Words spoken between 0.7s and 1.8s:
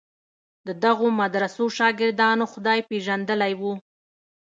دغو مدرسو